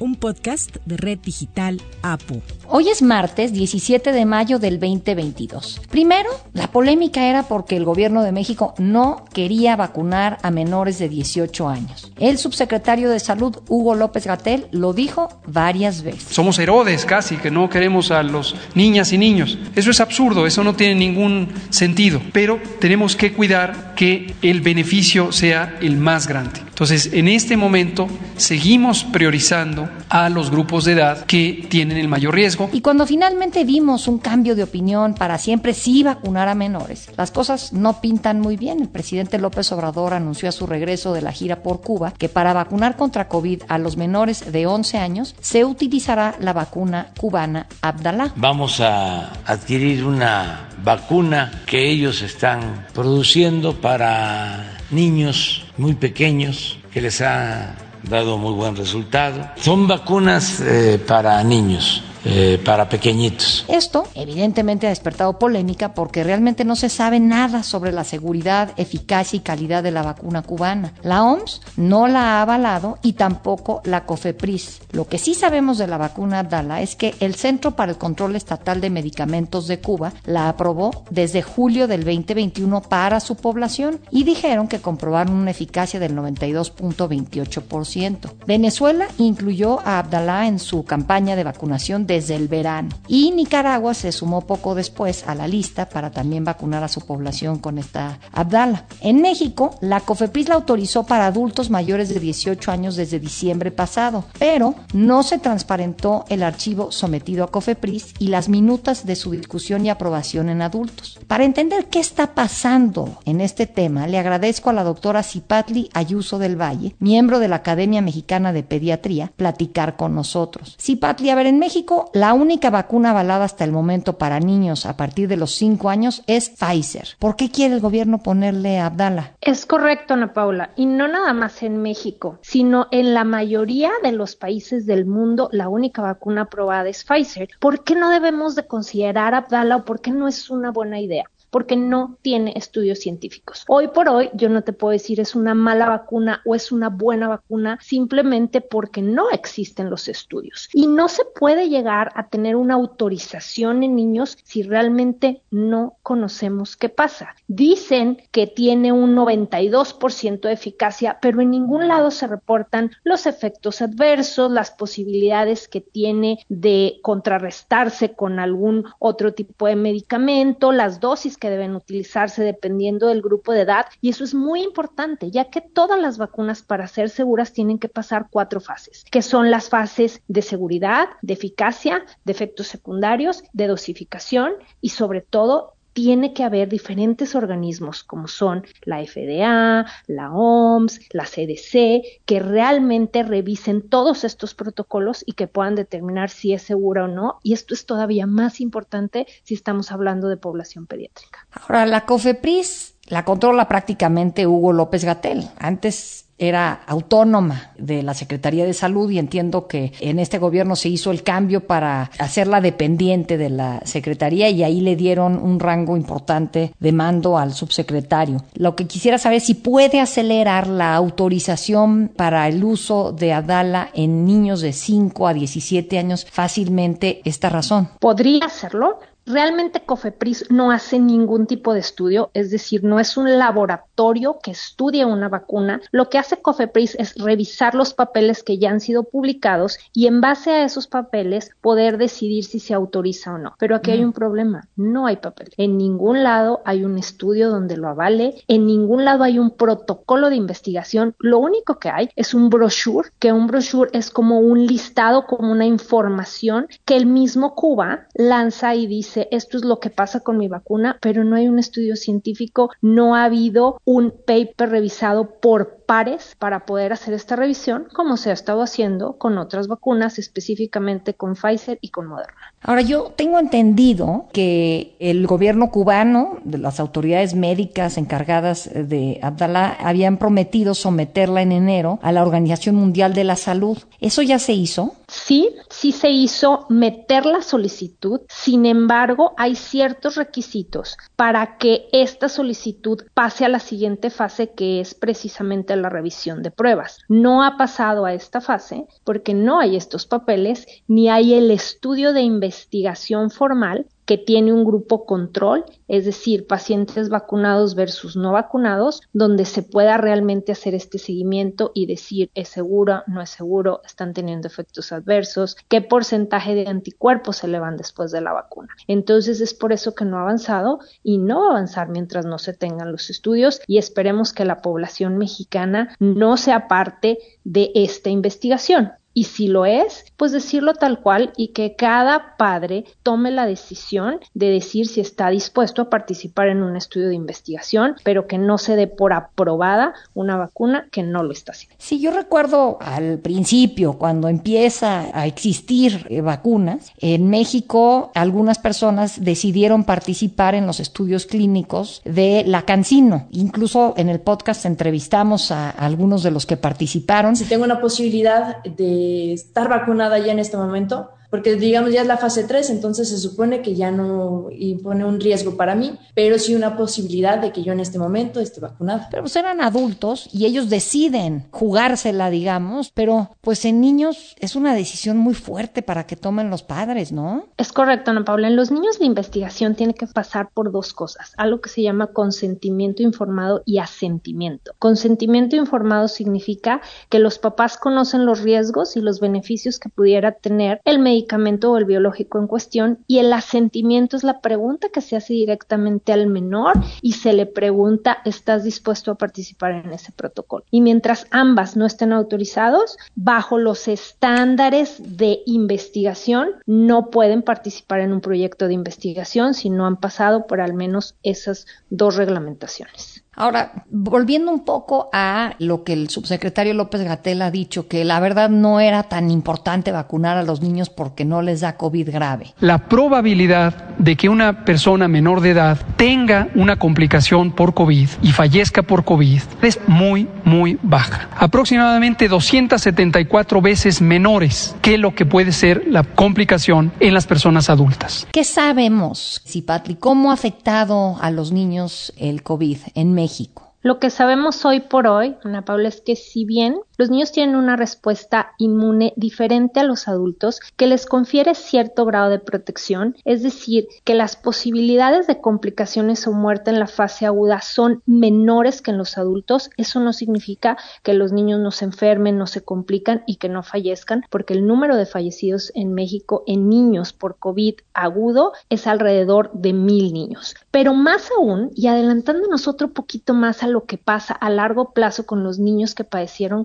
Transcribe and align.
un 0.00 0.16
podcast 0.16 0.76
de 0.84 0.96
Red 0.96 1.20
Digital 1.20 1.80
APU. 2.02 2.42
Hoy 2.68 2.88
es 2.88 3.02
martes 3.02 3.52
17 3.52 4.12
de 4.12 4.24
mayo 4.24 4.58
del 4.58 4.78
2022. 4.80 5.80
Primero, 5.90 6.28
la 6.52 6.70
polémica 6.70 7.26
era 7.26 7.44
porque 7.44 7.76
el 7.76 7.84
gobierno 7.84 8.22
de 8.22 8.32
México 8.32 8.74
no 8.78 9.24
quería 9.32 9.76
vacunar 9.76 10.38
a 10.42 10.50
menores 10.50 10.98
de 10.98 11.08
18 11.08 11.68
años. 11.68 12.12
El 12.18 12.38
subsecretario 12.38 13.10
de 13.10 13.20
Salud, 13.20 13.56
Hugo 13.68 13.94
López 13.94 14.26
Gatel, 14.26 14.66
lo 14.72 14.92
dijo 14.92 15.28
varias 15.46 16.02
veces. 16.02 16.28
Somos 16.30 16.58
Herodes 16.58 17.04
casi, 17.04 17.36
que 17.36 17.50
no 17.50 17.68
queremos 17.68 18.10
a 18.10 18.22
los 18.22 18.54
niñas 18.74 19.12
y 19.12 19.18
niños. 19.18 19.58
Eso 19.74 19.90
es 19.90 20.00
absurdo, 20.00 20.46
eso 20.46 20.64
no 20.64 20.74
tiene 20.74 20.94
ningún 20.94 21.48
sentido. 21.70 22.20
Pero 22.32 22.60
tenemos 22.80 23.16
que 23.16 23.32
cuidar 23.32 23.94
que 23.94 24.34
el 24.42 24.60
beneficio 24.60 25.32
sea 25.32 25.76
el 25.80 25.96
más 25.96 26.26
grande. 26.26 26.65
Entonces, 26.76 27.08
en 27.14 27.26
este 27.26 27.56
momento 27.56 28.06
seguimos 28.36 29.02
priorizando 29.04 29.88
a 30.10 30.28
los 30.28 30.50
grupos 30.50 30.84
de 30.84 30.92
edad 30.92 31.24
que 31.24 31.66
tienen 31.70 31.96
el 31.96 32.06
mayor 32.06 32.34
riesgo. 32.34 32.68
Y 32.70 32.82
cuando 32.82 33.06
finalmente 33.06 33.64
vimos 33.64 34.08
un 34.08 34.18
cambio 34.18 34.54
de 34.54 34.62
opinión 34.62 35.14
para 35.14 35.38
siempre 35.38 35.72
sí 35.72 36.02
vacunar 36.02 36.48
a 36.48 36.54
menores, 36.54 37.08
las 37.16 37.30
cosas 37.30 37.72
no 37.72 38.02
pintan 38.02 38.40
muy 38.42 38.58
bien. 38.58 38.82
El 38.82 38.90
presidente 38.90 39.38
López 39.38 39.72
Obrador 39.72 40.12
anunció 40.12 40.50
a 40.50 40.52
su 40.52 40.66
regreso 40.66 41.14
de 41.14 41.22
la 41.22 41.32
gira 41.32 41.62
por 41.62 41.80
Cuba 41.80 42.12
que 42.12 42.28
para 42.28 42.52
vacunar 42.52 42.98
contra 42.98 43.26
COVID 43.26 43.62
a 43.68 43.78
los 43.78 43.96
menores 43.96 44.52
de 44.52 44.66
11 44.66 44.98
años 44.98 45.34
se 45.40 45.64
utilizará 45.64 46.36
la 46.40 46.52
vacuna 46.52 47.08
cubana 47.18 47.68
Abdalá. 47.80 48.34
Vamos 48.36 48.80
a 48.82 49.32
adquirir 49.46 50.04
una 50.04 50.68
vacuna 50.84 51.62
que 51.64 51.90
ellos 51.90 52.20
están 52.20 52.86
produciendo 52.92 53.80
para 53.80 54.76
niños 54.90 55.65
muy 55.78 55.94
pequeños 55.94 56.78
que 56.92 57.00
les 57.00 57.20
ha 57.20 57.74
dado 58.02 58.38
muy 58.38 58.52
buen 58.52 58.76
resultado. 58.76 59.50
Son 59.56 59.86
vacunas 59.86 60.60
eh, 60.60 60.98
para 61.06 61.42
niños 61.44 62.02
eh, 62.28 62.60
para 62.64 62.88
pequeñitos. 62.88 63.64
Esto 63.68 64.02
evidentemente 64.16 64.88
ha 64.88 64.90
despertado 64.90 65.38
polémica 65.38 65.94
porque 65.94 66.24
realmente 66.24 66.64
no 66.64 66.74
se 66.74 66.88
sabe 66.88 67.20
nada 67.20 67.62
sobre 67.62 67.92
la 67.92 68.02
seguridad, 68.02 68.72
eficacia 68.76 69.36
y 69.36 69.40
calidad 69.40 69.84
de 69.84 69.92
la 69.92 70.02
vacuna 70.02 70.42
cubana. 70.42 70.92
La 71.04 71.22
OMS 71.22 71.60
no 71.76 72.08
la 72.08 72.38
ha 72.38 72.42
avalado 72.42 72.98
y 73.02 73.12
tampoco 73.12 73.80
la 73.84 74.06
COFEPRIS. 74.06 74.80
Lo 74.90 75.06
que 75.06 75.18
sí 75.18 75.34
sabemos 75.34 75.78
de 75.78 75.86
la 75.86 75.98
vacuna 75.98 76.42
Dala 76.42 76.82
es 76.82 76.96
que 76.96 77.14
el 77.20 77.36
Centro 77.36 77.76
para 77.76 77.92
el 77.92 77.98
Control 77.98 78.34
Estatal 78.34 78.80
de 78.80 78.90
Medicamentos 78.90 79.68
de 79.68 79.78
Cuba 79.78 80.12
la 80.24 80.48
aprobó 80.48 81.04
desde 81.10 81.42
julio 81.42 81.86
del 81.86 82.02
2021 82.02 82.82
para 82.82 83.20
su 83.20 83.36
población 83.36 84.00
y 84.10 84.24
dijeron 84.24 84.66
que 84.66 84.80
comprobaron 84.80 85.36
una 85.36 85.52
eficacia 85.52 86.00
del 86.00 86.16
92.28%. 86.16 88.32
Venezuela 88.48 89.06
incluyó 89.18 89.78
a 89.86 90.00
Abdalá 90.00 90.48
en 90.48 90.58
su 90.58 90.84
campaña 90.84 91.36
de 91.36 91.44
vacunación 91.44 92.08
de 92.08 92.15
desde 92.16 92.34
el 92.34 92.48
verano. 92.48 92.88
Y 93.08 93.30
Nicaragua 93.32 93.92
se 93.92 94.10
sumó 94.10 94.40
poco 94.40 94.74
después 94.74 95.28
a 95.28 95.34
la 95.34 95.46
lista 95.46 95.86
para 95.90 96.10
también 96.10 96.44
vacunar 96.44 96.82
a 96.82 96.88
su 96.88 97.02
población 97.02 97.58
con 97.58 97.76
esta 97.76 98.18
Abdala. 98.32 98.86
En 99.02 99.20
México, 99.20 99.76
la 99.82 100.00
COFEPRIS 100.00 100.48
la 100.48 100.54
autorizó 100.54 101.04
para 101.04 101.26
adultos 101.26 101.68
mayores 101.68 102.08
de 102.08 102.18
18 102.18 102.72
años 102.72 102.96
desde 102.96 103.20
diciembre 103.20 103.70
pasado, 103.70 104.24
pero 104.38 104.74
no 104.94 105.22
se 105.22 105.38
transparentó 105.38 106.24
el 106.30 106.42
archivo 106.42 106.90
sometido 106.90 107.44
a 107.44 107.50
COFEPRIS 107.50 108.14
y 108.18 108.28
las 108.28 108.48
minutas 108.48 109.04
de 109.04 109.14
su 109.14 109.32
discusión 109.32 109.84
y 109.84 109.90
aprobación 109.90 110.48
en 110.48 110.62
adultos. 110.62 111.18
Para 111.26 111.44
entender 111.44 111.86
qué 111.86 112.00
está 112.00 112.34
pasando 112.34 113.18
en 113.26 113.42
este 113.42 113.66
tema, 113.66 114.06
le 114.06 114.18
agradezco 114.18 114.70
a 114.70 114.72
la 114.72 114.84
doctora 114.84 115.22
Cipatli 115.22 115.90
Ayuso 115.92 116.38
del 116.38 116.58
Valle, 116.58 116.96
miembro 116.98 117.40
de 117.40 117.48
la 117.48 117.56
Academia 117.56 118.00
Mexicana 118.00 118.54
de 118.54 118.62
Pediatría, 118.62 119.32
platicar 119.36 119.96
con 119.96 120.14
nosotros. 120.14 120.76
Cipatli, 120.80 121.28
a 121.28 121.34
ver, 121.34 121.46
en 121.46 121.58
México 121.58 122.05
la 122.12 122.34
única 122.34 122.70
vacuna 122.70 123.10
avalada 123.10 123.44
hasta 123.44 123.64
el 123.64 123.72
momento 123.72 124.18
para 124.18 124.40
niños 124.40 124.86
a 124.86 124.96
partir 124.96 125.28
de 125.28 125.36
los 125.36 125.54
5 125.54 125.88
años 125.88 126.22
es 126.26 126.50
Pfizer. 126.50 127.08
¿Por 127.18 127.36
qué 127.36 127.50
quiere 127.50 127.74
el 127.74 127.80
gobierno 127.80 128.22
ponerle 128.22 128.78
a 128.78 128.86
Abdala? 128.86 129.32
Es 129.40 129.66
correcto, 129.66 130.14
Ana 130.14 130.32
Paula, 130.32 130.70
y 130.76 130.86
no 130.86 131.08
nada 131.08 131.32
más 131.32 131.62
en 131.62 131.82
México, 131.82 132.38
sino 132.42 132.86
en 132.90 133.14
la 133.14 133.24
mayoría 133.24 133.90
de 134.02 134.12
los 134.12 134.36
países 134.36 134.86
del 134.86 135.06
mundo 135.06 135.48
la 135.52 135.68
única 135.68 136.02
vacuna 136.02 136.42
aprobada 136.42 136.88
es 136.88 137.04
Pfizer. 137.04 137.48
¿Por 137.60 137.84
qué 137.84 137.94
no 137.94 138.10
debemos 138.10 138.54
de 138.54 138.66
considerar 138.66 139.34
Abdala 139.34 139.76
o 139.76 139.84
por 139.84 140.00
qué 140.00 140.10
no 140.10 140.28
es 140.28 140.50
una 140.50 140.70
buena 140.70 141.00
idea? 141.00 141.24
Porque 141.50 141.76
no 141.76 142.18
tiene 142.22 142.52
estudios 142.56 142.98
científicos. 142.98 143.64
Hoy 143.68 143.88
por 143.88 144.08
hoy 144.08 144.30
yo 144.34 144.48
no 144.48 144.62
te 144.62 144.72
puedo 144.72 144.92
decir 144.92 145.20
es 145.20 145.34
una 145.34 145.54
mala 145.54 145.88
vacuna 145.88 146.42
o 146.44 146.54
es 146.54 146.72
una 146.72 146.88
buena 146.88 147.28
vacuna 147.28 147.78
simplemente 147.82 148.60
porque 148.60 149.02
no 149.02 149.30
existen 149.30 149.90
los 149.90 150.08
estudios. 150.08 150.68
Y 150.72 150.86
no 150.86 151.08
se 151.08 151.24
puede 151.24 151.68
llegar 151.68 152.12
a 152.14 152.28
tener 152.28 152.56
una 152.56 152.74
autorización 152.74 153.82
en 153.82 153.96
niños 153.96 154.38
si 154.44 154.62
realmente 154.62 155.42
no 155.50 155.96
conocemos 156.02 156.76
qué 156.76 156.88
pasa. 156.88 157.34
Dicen 157.48 158.22
que 158.30 158.46
tiene 158.46 158.92
un 158.92 159.16
92% 159.16 160.40
de 160.40 160.52
eficacia, 160.52 161.18
pero 161.20 161.40
en 161.40 161.50
ningún 161.50 161.88
lado 161.88 162.10
se 162.10 162.26
reportan 162.26 162.90
los 163.04 163.26
efectos 163.26 163.82
adversos, 163.82 164.50
las 164.50 164.70
posibilidades 164.70 165.68
que 165.68 165.80
tiene 165.80 166.38
de 166.48 166.98
contrarrestarse 167.02 168.14
con 168.14 168.38
algún 168.38 168.84
otro 168.98 169.34
tipo 169.34 169.66
de 169.66 169.76
medicamento, 169.76 170.72
las 170.72 171.00
dosis 171.00 171.35
que 171.36 171.50
deben 171.50 171.74
utilizarse 171.74 172.42
dependiendo 172.42 173.08
del 173.08 173.22
grupo 173.22 173.52
de 173.52 173.62
edad 173.62 173.86
y 174.00 174.10
eso 174.10 174.24
es 174.24 174.34
muy 174.34 174.62
importante 174.62 175.30
ya 175.30 175.50
que 175.50 175.60
todas 175.60 176.00
las 176.00 176.18
vacunas 176.18 176.62
para 176.62 176.86
ser 176.86 177.10
seguras 177.10 177.52
tienen 177.52 177.78
que 177.78 177.88
pasar 177.88 178.26
cuatro 178.30 178.60
fases, 178.60 179.04
que 179.10 179.22
son 179.22 179.50
las 179.50 179.68
fases 179.68 180.22
de 180.28 180.42
seguridad, 180.42 181.08
de 181.22 181.34
eficacia, 181.34 182.04
de 182.24 182.32
efectos 182.32 182.66
secundarios, 182.66 183.42
de 183.52 183.66
dosificación 183.66 184.54
y 184.80 184.90
sobre 184.90 185.20
todo 185.20 185.75
tiene 185.96 186.34
que 186.34 186.44
haber 186.44 186.68
diferentes 186.68 187.34
organismos 187.34 188.04
como 188.04 188.28
son 188.28 188.66
la 188.82 189.02
FDA, 189.02 189.86
la 190.06 190.30
OMS, 190.30 191.00
la 191.10 191.24
CDC, 191.24 192.20
que 192.26 192.38
realmente 192.38 193.22
revisen 193.22 193.88
todos 193.88 194.22
estos 194.22 194.54
protocolos 194.54 195.24
y 195.26 195.32
que 195.32 195.46
puedan 195.46 195.74
determinar 195.74 196.28
si 196.28 196.52
es 196.52 196.60
segura 196.60 197.04
o 197.04 197.08
no. 197.08 197.38
Y 197.42 197.54
esto 197.54 197.72
es 197.72 197.86
todavía 197.86 198.26
más 198.26 198.60
importante 198.60 199.26
si 199.42 199.54
estamos 199.54 199.90
hablando 199.90 200.28
de 200.28 200.36
población 200.36 200.86
pediátrica. 200.86 201.46
Ahora, 201.50 201.86
la 201.86 202.04
COFEPRIS 202.04 202.95
la 203.08 203.24
controla 203.24 203.68
prácticamente 203.68 204.46
Hugo 204.46 204.72
López 204.72 205.04
Gatel. 205.04 205.48
Antes 205.58 206.26
era 206.38 206.82
autónoma 206.86 207.72
de 207.78 208.02
la 208.02 208.12
Secretaría 208.14 208.66
de 208.66 208.74
Salud 208.74 209.10
y 209.10 209.18
entiendo 209.18 209.66
que 209.66 209.92
en 210.00 210.18
este 210.18 210.38
gobierno 210.38 210.76
se 210.76 210.88
hizo 210.88 211.10
el 211.10 211.22
cambio 211.22 211.66
para 211.66 212.10
hacerla 212.18 212.60
dependiente 212.60 213.38
de 213.38 213.48
la 213.48 213.80
Secretaría 213.84 214.50
y 214.50 214.62
ahí 214.62 214.80
le 214.80 214.96
dieron 214.96 215.38
un 215.38 215.60
rango 215.60 215.96
importante 215.96 216.74
de 216.78 216.92
mando 216.92 217.38
al 217.38 217.54
subsecretario. 217.54 218.44
Lo 218.54 218.76
que 218.76 218.86
quisiera 218.86 219.18
saber 219.18 219.38
es 219.38 219.46
si 219.46 219.54
puede 219.54 220.00
acelerar 220.00 220.66
la 220.66 220.94
autorización 220.94 222.10
para 222.14 222.48
el 222.48 222.62
uso 222.62 223.12
de 223.12 223.32
Adala 223.32 223.88
en 223.94 224.26
niños 224.26 224.60
de 224.60 224.72
5 224.72 225.28
a 225.28 225.34
17 225.34 225.98
años 225.98 226.26
fácilmente 226.30 227.22
esta 227.24 227.48
razón. 227.48 227.88
Podría 227.98 228.44
hacerlo, 228.44 229.00
Realmente 229.26 229.80
COFEPRIS 229.80 230.52
no 230.52 230.70
hace 230.70 231.00
ningún 231.00 231.48
tipo 231.48 231.74
de 231.74 231.80
estudio, 231.80 232.30
es 232.32 232.52
decir, 232.52 232.84
no 232.84 233.00
es 233.00 233.16
un 233.16 233.38
laboratorio 233.40 234.38
que 234.40 234.52
estudie 234.52 235.04
una 235.04 235.28
vacuna. 235.28 235.80
Lo 235.90 236.08
que 236.08 236.18
hace 236.18 236.36
COFEPRIS 236.40 236.94
es 236.94 237.16
revisar 237.16 237.74
los 237.74 237.92
papeles 237.92 238.44
que 238.44 238.58
ya 238.58 238.70
han 238.70 238.78
sido 238.78 239.02
publicados 239.02 239.78
y 239.92 240.06
en 240.06 240.20
base 240.20 240.52
a 240.52 240.64
esos 240.64 240.86
papeles 240.86 241.50
poder 241.60 241.98
decidir 241.98 242.44
si 242.44 242.60
se 242.60 242.72
autoriza 242.72 243.34
o 243.34 243.38
no. 243.38 243.56
Pero 243.58 243.74
aquí 243.74 243.90
hay 243.90 244.04
un 244.04 244.12
problema, 244.12 244.68
no 244.76 245.08
hay 245.08 245.16
papel. 245.16 245.50
En 245.56 245.76
ningún 245.76 246.22
lado 246.22 246.60
hay 246.64 246.84
un 246.84 246.96
estudio 246.96 247.50
donde 247.50 247.76
lo 247.76 247.88
avale, 247.88 248.44
en 248.46 248.64
ningún 248.64 249.04
lado 249.04 249.24
hay 249.24 249.40
un 249.40 249.50
protocolo 249.50 250.30
de 250.30 250.36
investigación. 250.36 251.16
Lo 251.18 251.40
único 251.40 251.80
que 251.80 251.88
hay 251.88 252.10
es 252.14 252.32
un 252.32 252.48
brochure, 252.48 253.08
que 253.18 253.32
un 253.32 253.48
brochure 253.48 253.90
es 253.92 254.10
como 254.10 254.38
un 254.38 254.66
listado, 254.66 255.26
como 255.26 255.50
una 255.50 255.66
información 255.66 256.68
que 256.84 256.96
el 256.96 257.06
mismo 257.06 257.56
Cuba 257.56 258.06
lanza 258.14 258.76
y 258.76 258.86
dice 258.86 259.15
esto 259.30 259.56
es 259.56 259.64
lo 259.64 259.80
que 259.80 259.90
pasa 259.90 260.20
con 260.20 260.38
mi 260.38 260.48
vacuna, 260.48 260.98
pero 261.00 261.24
no 261.24 261.36
hay 261.36 261.48
un 261.48 261.58
estudio 261.58 261.96
científico, 261.96 262.70
no 262.80 263.14
ha 263.14 263.24
habido 263.24 263.80
un 263.84 264.10
paper 264.10 264.70
revisado 264.70 265.38
por 265.40 265.84
pares 265.86 266.36
para 266.38 266.66
poder 266.66 266.92
hacer 266.92 267.14
esta 267.14 267.36
revisión, 267.36 267.88
como 267.94 268.16
se 268.16 268.30
ha 268.30 268.32
estado 268.32 268.62
haciendo 268.62 269.16
con 269.18 269.38
otras 269.38 269.68
vacunas, 269.68 270.18
específicamente 270.18 271.14
con 271.14 271.34
Pfizer 271.34 271.78
y 271.80 271.90
con 271.90 272.06
Moderna. 272.06 272.34
Ahora, 272.60 272.82
yo 272.82 273.12
tengo 273.16 273.38
entendido 273.38 274.26
que 274.32 274.96
el 274.98 275.26
gobierno 275.26 275.70
cubano, 275.70 276.38
de 276.44 276.58
las 276.58 276.80
autoridades 276.80 277.34
médicas 277.34 277.96
encargadas 277.96 278.68
de 278.72 279.20
Abdallah, 279.22 279.76
habían 279.80 280.16
prometido 280.16 280.74
someterla 280.74 281.42
en 281.42 281.52
enero 281.52 281.98
a 282.02 282.12
la 282.12 282.22
Organización 282.22 282.74
Mundial 282.74 283.14
de 283.14 283.24
la 283.24 283.36
Salud. 283.36 283.78
¿Eso 284.00 284.22
ya 284.22 284.38
se 284.38 284.52
hizo? 284.52 284.94
Sí, 285.08 285.50
sí 285.70 285.92
se 285.92 286.10
hizo 286.10 286.66
meter 286.68 287.26
la 287.26 287.42
solicitud. 287.42 288.22
Sin 288.28 288.66
embargo, 288.66 289.34
hay 289.36 289.54
ciertos 289.54 290.16
requisitos 290.16 290.96
para 291.14 291.58
que 291.58 291.88
esta 291.92 292.28
solicitud 292.28 293.04
pase 293.14 293.44
a 293.44 293.48
la 293.48 293.60
siguiente 293.60 294.10
fase, 294.10 294.50
que 294.50 294.80
es 294.80 294.94
precisamente 294.94 295.75
la 295.76 295.88
revisión 295.88 296.42
de 296.42 296.50
pruebas. 296.50 296.98
No 297.08 297.44
ha 297.44 297.56
pasado 297.56 298.04
a 298.04 298.14
esta 298.14 298.40
fase 298.40 298.86
porque 299.04 299.34
no 299.34 299.60
hay 299.60 299.76
estos 299.76 300.06
papeles 300.06 300.66
ni 300.88 301.08
hay 301.08 301.34
el 301.34 301.50
estudio 301.50 302.12
de 302.12 302.22
investigación 302.22 303.30
formal 303.30 303.86
que 304.06 304.16
tiene 304.16 304.52
un 304.52 304.64
grupo 304.64 305.04
control, 305.04 305.64
es 305.88 306.04
decir, 306.04 306.46
pacientes 306.46 307.08
vacunados 307.08 307.74
versus 307.74 308.16
no 308.16 308.32
vacunados, 308.32 309.02
donde 309.12 309.44
se 309.44 309.62
pueda 309.62 309.96
realmente 309.98 310.52
hacer 310.52 310.74
este 310.74 310.98
seguimiento 310.98 311.72
y 311.74 311.86
decir 311.86 312.30
es 312.34 312.48
seguro, 312.48 313.02
no 313.06 313.20
es 313.20 313.30
seguro, 313.30 313.82
están 313.84 314.14
teniendo 314.14 314.46
efectos 314.46 314.92
adversos, 314.92 315.56
qué 315.68 315.82
porcentaje 315.82 316.54
de 316.54 316.68
anticuerpos 316.68 317.38
se 317.38 317.48
le 317.48 317.58
van 317.58 317.76
después 317.76 318.12
de 318.12 318.20
la 318.20 318.32
vacuna. 318.32 318.68
Entonces 318.86 319.40
es 319.40 319.54
por 319.54 319.72
eso 319.72 319.94
que 319.94 320.04
no 320.04 320.18
ha 320.18 320.22
avanzado 320.22 320.78
y 321.02 321.18
no 321.18 321.40
va 321.40 321.46
a 321.48 321.50
avanzar 321.50 321.88
mientras 321.88 322.24
no 322.24 322.38
se 322.38 322.54
tengan 322.54 322.92
los 322.92 323.10
estudios 323.10 323.60
y 323.66 323.78
esperemos 323.78 324.32
que 324.32 324.44
la 324.44 324.62
población 324.62 325.18
mexicana 325.18 325.96
no 325.98 326.36
sea 326.36 326.68
parte 326.68 327.18
de 327.44 327.72
esta 327.74 328.10
investigación 328.10 328.92
y 329.16 329.24
si 329.24 329.48
lo 329.48 329.64
es, 329.64 330.04
pues 330.18 330.30
decirlo 330.30 330.74
tal 330.74 331.00
cual 331.00 331.32
y 331.38 331.48
que 331.48 331.74
cada 331.74 332.36
padre 332.36 332.84
tome 333.02 333.30
la 333.30 333.46
decisión 333.46 334.20
de 334.34 334.50
decir 334.50 334.86
si 334.86 335.00
está 335.00 335.30
dispuesto 335.30 335.80
a 335.80 335.88
participar 335.88 336.48
en 336.48 336.62
un 336.62 336.76
estudio 336.76 337.08
de 337.08 337.14
investigación, 337.14 337.96
pero 338.04 338.26
que 338.26 338.36
no 338.36 338.58
se 338.58 338.76
dé 338.76 338.88
por 338.88 339.14
aprobada 339.14 339.94
una 340.12 340.36
vacuna 340.36 340.88
que 340.92 341.02
no 341.02 341.22
lo 341.22 341.32
está 341.32 341.52
haciendo. 341.52 341.76
Sí, 341.78 341.98
yo 341.98 342.10
recuerdo 342.10 342.76
al 342.82 343.18
principio, 343.18 343.94
cuando 343.94 344.28
empieza 344.28 345.06
a 345.18 345.26
existir 345.26 346.06
eh, 346.10 346.20
vacunas, 346.20 346.92
en 346.98 347.30
México 347.30 348.10
algunas 348.14 348.58
personas 348.58 349.24
decidieron 349.24 349.84
participar 349.84 350.54
en 350.54 350.66
los 350.66 350.78
estudios 350.78 351.24
clínicos 351.24 352.02
de 352.04 352.44
la 352.46 352.66
Cancino. 352.66 353.28
Incluso 353.30 353.94
en 353.96 354.10
el 354.10 354.20
podcast 354.20 354.66
entrevistamos 354.66 355.52
a 355.52 355.70
algunos 355.70 356.22
de 356.22 356.32
los 356.32 356.44
que 356.44 356.58
participaron. 356.58 357.34
Si 357.34 357.46
tengo 357.46 357.64
una 357.64 357.80
posibilidad 357.80 358.62
de 358.62 359.05
estar 359.32 359.68
vacunada 359.68 360.18
ya 360.18 360.32
en 360.32 360.38
este 360.38 360.56
momento, 360.56 361.10
porque 361.30 361.56
digamos 361.56 361.92
ya 361.92 362.02
es 362.02 362.06
la 362.06 362.16
fase 362.16 362.44
3, 362.44 362.70
entonces 362.70 363.08
se 363.08 363.18
supone 363.18 363.62
que 363.62 363.74
ya 363.74 363.90
no 363.90 364.48
impone 364.50 365.04
un 365.04 365.20
riesgo 365.20 365.56
para 365.56 365.74
mí, 365.74 365.98
pero 366.14 366.38
sí 366.38 366.54
una 366.54 366.76
posibilidad 366.76 367.38
de 367.38 367.52
que 367.52 367.62
yo 367.62 367.72
en 367.72 367.80
este 367.80 367.98
momento 367.98 368.40
esté 368.40 368.60
vacunada. 368.60 369.08
Pero 369.10 369.22
pues 369.22 369.36
eran 369.36 369.60
adultos 369.60 370.28
y 370.32 370.46
ellos 370.46 370.70
deciden 370.70 371.46
jugársela, 371.50 372.30
digamos, 372.30 372.90
pero 372.92 373.30
pues 373.40 373.64
en 373.64 373.80
niños 373.80 374.36
es 374.38 374.56
una 374.56 374.74
decisión 374.74 375.16
muy 375.16 375.34
fuerte 375.34 375.82
para 375.82 376.06
que 376.06 376.16
tomen 376.16 376.50
los 376.50 376.62
padres, 376.62 377.12
¿no? 377.12 377.44
Es 377.56 377.72
correcto, 377.72 378.10
Ana 378.10 378.24
Paula. 378.24 378.48
En 378.48 378.56
los 378.56 378.70
niños 378.70 379.00
la 379.00 379.06
investigación 379.06 379.74
tiene 379.74 379.94
que 379.94 380.06
pasar 380.06 380.50
por 380.52 380.72
dos 380.72 380.92
cosas, 380.92 381.32
algo 381.36 381.60
que 381.60 381.68
se 381.68 381.82
llama 381.82 382.08
consentimiento 382.08 383.02
informado 383.02 383.62
y 383.64 383.78
asentimiento. 383.78 384.72
Consentimiento 384.78 385.56
informado 385.56 386.08
significa 386.08 386.80
que 387.08 387.18
los 387.18 387.38
papás 387.38 387.76
conocen 387.76 388.26
los 388.26 388.42
riesgos 388.42 388.96
y 388.96 389.00
los 389.00 389.20
beneficios 389.20 389.78
que 389.78 389.88
pudiera 389.88 390.32
tener 390.32 390.80
el 390.84 390.98
médico 390.98 391.25
medicamento 391.26 391.72
o 391.72 391.76
el 391.76 391.84
biológico 391.84 392.38
en 392.38 392.46
cuestión 392.46 392.98
y 393.08 393.18
el 393.18 393.32
asentimiento 393.32 394.16
es 394.16 394.22
la 394.22 394.40
pregunta 394.40 394.88
que 394.90 395.00
se 395.00 395.16
hace 395.16 395.34
directamente 395.34 396.12
al 396.12 396.28
menor 396.28 396.74
y 397.02 397.12
se 397.12 397.32
le 397.32 397.46
pregunta 397.46 398.18
¿estás 398.24 398.62
dispuesto 398.62 399.10
a 399.10 399.16
participar 399.16 399.72
en 399.72 399.92
ese 399.92 400.12
protocolo? 400.12 400.64
Y 400.70 400.80
mientras 400.80 401.26
ambas 401.30 401.76
no 401.76 401.84
estén 401.84 402.12
autorizados, 402.12 402.96
bajo 403.16 403.58
los 403.58 403.88
estándares 403.88 405.16
de 405.16 405.40
investigación, 405.46 406.50
no 406.66 407.10
pueden 407.10 407.42
participar 407.42 408.00
en 408.00 408.12
un 408.12 408.20
proyecto 408.20 408.68
de 408.68 408.74
investigación 408.74 409.54
si 409.54 409.68
no 409.68 409.86
han 409.86 409.96
pasado 409.96 410.46
por 410.46 410.60
al 410.60 410.74
menos 410.74 411.16
esas 411.22 411.66
dos 411.90 412.16
reglamentaciones. 412.16 413.25
Ahora, 413.38 413.84
volviendo 413.90 414.50
un 414.50 414.64
poco 414.64 415.10
a 415.12 415.56
lo 415.58 415.84
que 415.84 415.92
el 415.92 416.08
subsecretario 416.08 416.72
López 416.72 417.02
Gatel 417.02 417.42
ha 417.42 417.50
dicho, 417.50 417.86
que 417.86 418.02
la 418.06 418.18
verdad 418.18 418.48
no 418.48 418.80
era 418.80 419.02
tan 419.02 419.30
importante 419.30 419.92
vacunar 419.92 420.38
a 420.38 420.42
los 420.42 420.62
niños 420.62 420.88
porque 420.88 421.26
no 421.26 421.42
les 421.42 421.60
da 421.60 421.76
COVID 421.76 422.10
grave. 422.10 422.54
La 422.60 422.88
probabilidad 422.88 423.74
de 423.98 424.16
que 424.16 424.30
una 424.30 424.64
persona 424.64 425.06
menor 425.06 425.42
de 425.42 425.50
edad 425.50 425.78
tenga 425.98 426.48
una 426.54 426.76
complicación 426.76 427.52
por 427.52 427.74
COVID 427.74 428.08
y 428.22 428.32
fallezca 428.32 428.82
por 428.82 429.04
COVID 429.04 429.42
es 429.60 429.80
muy, 429.86 430.28
muy 430.44 430.78
baja. 430.82 431.28
Aproximadamente 431.36 432.28
274 432.28 433.60
veces 433.60 434.00
menores 434.00 434.74
que 434.80 434.96
lo 434.96 435.14
que 435.14 435.26
puede 435.26 435.52
ser 435.52 435.84
la 435.86 436.04
complicación 436.04 436.90
en 437.00 437.12
las 437.12 437.26
personas 437.26 437.68
adultas. 437.68 438.26
¿Qué 438.32 438.44
sabemos, 438.44 439.42
Cipatli? 439.46 439.96
¿Cómo 439.96 440.30
ha 440.30 440.34
afectado 440.34 441.18
a 441.20 441.30
los 441.30 441.52
niños 441.52 442.14
el 442.16 442.42
COVID 442.42 442.78
en 442.94 443.12
México? 443.12 443.25
México. 443.26 443.74
Lo 443.82 443.98
que 443.98 444.10
sabemos 444.10 444.64
hoy 444.64 444.78
por 444.80 445.08
hoy, 445.08 445.36
Ana 445.42 445.64
Paula, 445.64 445.88
es 445.88 446.00
que 446.00 446.14
si 446.14 446.44
bien 446.44 446.76
los 446.96 447.10
niños 447.10 447.32
tienen 447.32 447.56
una 447.56 447.76
respuesta 447.76 448.52
inmune 448.58 449.12
diferente 449.16 449.80
a 449.80 449.84
los 449.84 450.08
adultos 450.08 450.60
que 450.76 450.86
les 450.86 451.06
confiere 451.06 451.54
cierto 451.54 452.04
grado 452.04 452.30
de 452.30 452.38
protección, 452.38 453.16
es 453.24 453.42
decir, 453.42 453.86
que 454.04 454.14
las 454.14 454.36
posibilidades 454.36 455.26
de 455.26 455.40
complicaciones 455.40 456.26
o 456.26 456.32
muerte 456.32 456.70
en 456.70 456.78
la 456.78 456.86
fase 456.86 457.26
aguda 457.26 457.60
son 457.60 458.02
menores 458.06 458.82
que 458.82 458.90
en 458.90 458.98
los 458.98 459.18
adultos, 459.18 459.70
eso 459.76 460.00
no 460.00 460.12
significa 460.12 460.76
que 461.02 461.14
los 461.14 461.32
niños 461.32 461.60
no 461.60 461.70
se 461.70 461.84
enfermen, 461.84 462.38
no 462.38 462.46
se 462.46 462.62
complican 462.62 463.22
y 463.26 463.36
que 463.36 463.48
no 463.48 463.62
fallezcan, 463.62 464.22
porque 464.30 464.54
el 464.54 464.66
número 464.66 464.96
de 464.96 465.06
fallecidos 465.06 465.72
en 465.74 465.94
México 465.94 466.44
en 466.46 466.68
niños 466.68 467.12
por 467.12 467.38
COVID 467.38 467.74
agudo 467.94 468.52
es 468.68 468.86
alrededor 468.86 469.50
de 469.52 469.72
mil 469.72 470.12
niños. 470.12 470.54
Pero 470.70 470.94
más 470.94 471.30
aún, 471.36 471.70
y 471.74 471.86
adelantándonos 471.88 472.68
otro 472.68 472.92
poquito 472.92 473.34
más 473.34 473.62
a 473.62 473.68
lo 473.68 473.84
que 473.84 473.98
pasa 473.98 474.34
a 474.34 474.50
largo 474.50 474.92
plazo 474.92 475.26
con 475.26 475.42
los 475.42 475.58
niños 475.58 475.94
que 475.94 476.04
padecieron 476.04 476.64